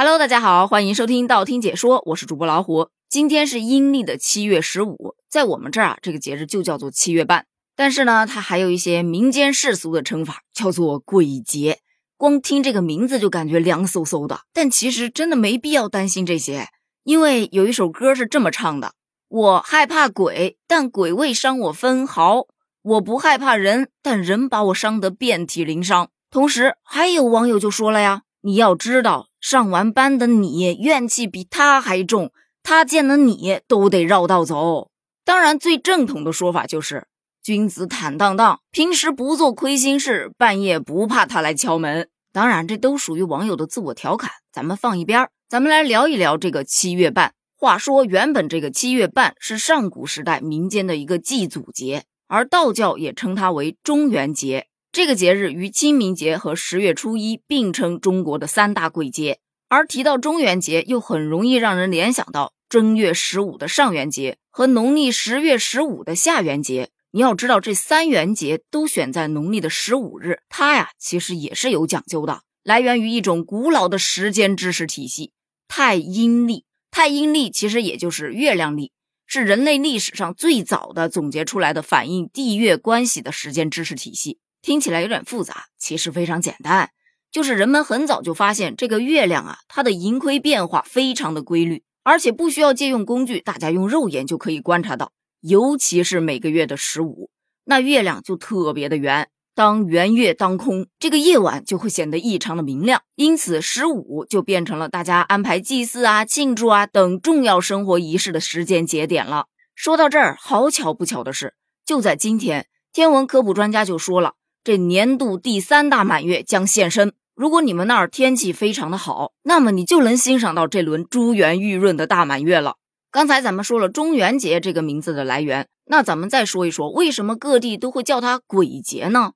[0.00, 2.90] Hello，大家好，欢迎收听道听解说，我是主播老虎。
[3.08, 7.46] 今天是阴历的七月十五，在我们这儿啊，这个节日就叫做七月半。
[7.74, 11.80] 但是呢，它还有一些民间世俗的称法，叫做鬼节。
[12.16, 16.68] 光听这个名字就感觉凉飕飕的，但其实真的没必要担心这些，
[17.02, 18.92] 因为有一首歌是这么唱的：
[19.26, 22.46] 我害怕鬼，但鬼未伤我分毫；
[22.82, 26.08] 我不害怕人，但人把我伤得遍体鳞伤。
[26.30, 28.22] 同时，还有网友就说了呀。
[28.42, 34.90] 你要知道，上完班的你怨气比他还重，他见了你都得绕道走。
[35.24, 37.06] 当然，最正统的说法就是
[37.42, 42.08] 君子坦荡荡，平时不做亏心事，半夜不怕他来敲门。
[42.32, 45.28] 当然，这都属于网友的自我调侃，咱们放一边。
[45.48, 47.32] 咱们来聊一聊这个七月半。
[47.56, 54.67] 话说，原本这个七月半是上古时代民间的一个祭祖节，而道教也称它为中元节。
[54.90, 59.38] 这个节日与清明节和十月初一并称中国的三大鬼节，
[59.68, 66.88] 而提到中元节，又很容易让人联想到正月十五的上元节和农历十月十五的下元节。
[67.10, 75.32] 你要知道，这三元节都选在农历的十五日，它呀其实也是有讲究的，来源于一种古老的时间知识体系——
[75.68, 76.64] 太阴历。
[76.90, 78.92] 太阴历其实也就是月亮历，
[79.26, 84.38] 是人类历史上最早的总结出来的反映地月关系的时间知识体系。
[84.62, 86.90] 听起来有点复杂，其实非常简单，
[87.30, 95.12] 就是人们很早就发现这个月亮啊，它的盈亏变化非常的规律，而且不需要借用工具，大家用肉眼就可以观察到。
[95.40, 97.30] 尤其是每个月的十五，
[97.64, 99.28] 那月亮就特别的圆。
[99.54, 109.46] 当圆月当空，这个夜晚就会显得异常的明亮，因此十五就变成了大家安排祭祀啊、庆祝啊等重要生活仪式的时间节点了。
[109.74, 114.34] 说到这儿，好巧不巧的是，就在今天，天文科普专家就说了。
[114.68, 117.14] 这年度第三大满月将现身。
[117.34, 122.76] 如果你们那儿天气非常的好，那么你就能欣赏到这轮珠圆玉润的大满月了。
[123.10, 129.32] 刚才咱们说了中元节这个名字的来源，那咱们再说一说为什么各地都会叫它鬼节呢？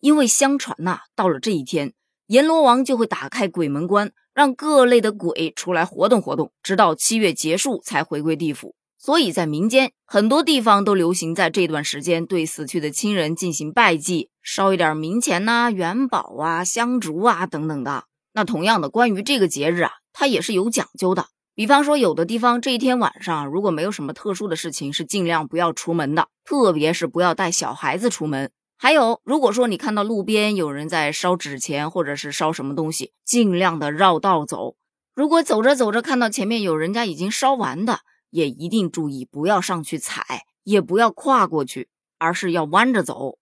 [0.00, 1.94] 因为相传呐，到了这一天，
[2.26, 8.74] 阎罗王就会打开鬼门关，让各类的鬼出来活动活动，直到七月结束才回归地府。
[8.98, 18.04] 所以在民间很多地方都流行在这段时间对死去的亲人进行拜祭，烧一点冥钱呐、元宝啊、香烛啊等等的。
[18.32, 21.26] 那同样的，关于这个节日啊，它也是有讲究的。
[21.56, 28.52] 比方说，有的地方这一天晚上如果没有什么特殊的事情，是尽量不要出门的，特别是不要带小孩子出门。
[28.78, 34.76] 还有，如果说你看到路边有人在烧纸钱或者是烧什么东西，尽量的绕道走。
[35.16, 37.98] 如果走着走着看到前面有人家已经烧完的，
[38.30, 43.38] 也一定注意，不要上去踩，也不要跨过去，而是要弯着走。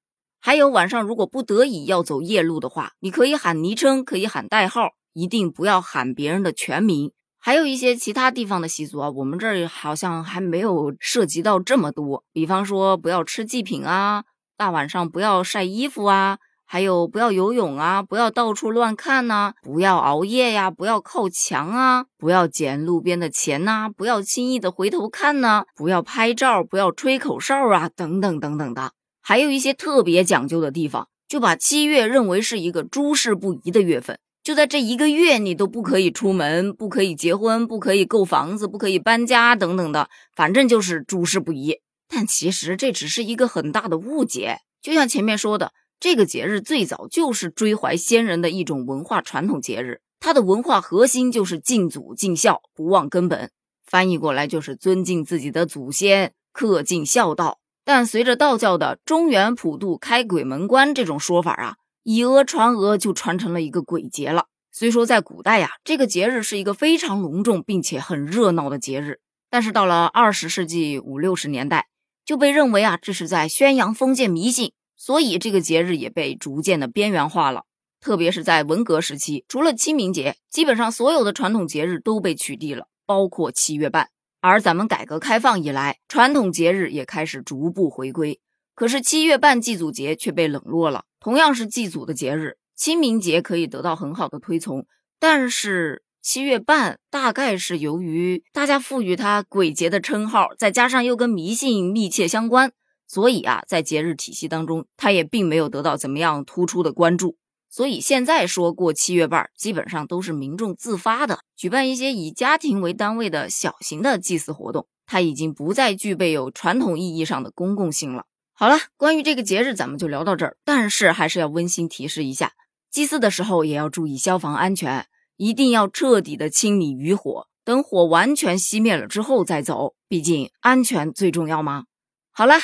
[0.46, 7.12] 还有晚上如果不得已要走夜路的话，你可以喊昵称，可以喊代号，一定不要喊别人的全名。
[7.40, 12.24] 还有一些其他地方的习俗啊，我们这儿好像还没有涉及到这么多。
[12.30, 14.24] 比方说，不要吃祭品啊，
[14.58, 16.36] 大晚上不要晒衣服啊。
[16.66, 28.92] 还有不要游泳啊，不要到处乱看呐，不要熬夜呀，不要靠墙啊，不要捡路边的钱呐，不要轻易的回头看呐，不要拍照，不要吹口哨啊，等等等等的。
[29.26, 41.80] 还有一些特别讲究的地方，就把七月认为是一个诸事不宜的月份，就在这一个月你都不可以出门，不可以结婚，不可以购房子，不可以搬家等等的，反正就是诸事不宜。
[42.06, 45.72] 但其实这只是一个很大的误解，就像前面说的。
[45.98, 53.50] 这个节日最早就是追怀先人的一种文化传统节日，它的文化核心就是敬祖敬孝，不忘根本。
[53.86, 57.60] 翻译过来就是尊敬自己的祖先，恪尽孝道。
[57.84, 64.46] 但随着道教的中原普渡、开鬼门关这种说法啊，以讹传讹，就传成了一个鬼节了。
[64.72, 71.86] 虽说在古代呀，这个节日是一个非常隆重并且很热闹的节日，但是到了二十世纪五六十年代，
[72.24, 74.72] 就被认为啊，这是在宣扬封建迷信。
[74.96, 77.64] 所以这个节日也被逐渐的边缘化了，
[78.00, 84.13] 特别是在文革时期，除了清明节，基本上所有的传统节日都被取缔了，包括七月半。
[84.46, 88.40] 而咱们改革开放以来，传统节日也开始逐步回归，
[88.74, 91.06] 可是七月半祭祖节却被冷落了。
[91.18, 94.84] 同样是祭祖的节日，清明节可以得到很好的推崇，
[95.18, 102.70] 但是七月半大概是由于大家赋予它鬼节的称号，再加上又跟迷信密切相关。
[103.06, 107.38] 所以啊，在节日体系当中，它也并没有得到怎么样突出的关注。
[107.74, 118.26] 所以现在说过七月半，基本上都是民众自发的举办一些以家庭为单位的小型的祭祀活动，它已经不再具备有传统意义上的公共性了。
[118.52, 120.56] 好了，关于这个节日，咱们就聊到这儿。
[120.64, 122.52] 但是还是要温馨提示一下，
[122.92, 131.86] 祭祀的时候也要注意消防安全，一定要彻底的清理余火，等火完全熄灭了之后再走，毕竟安全最重要嘛。
[132.30, 132.54] 好了，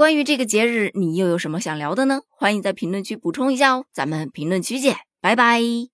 [0.00, 2.22] 关于这个节日，你又有什么想聊的呢？
[2.30, 5.90] 欢迎在评论区补充一下哦，咱们评论区见，拜拜。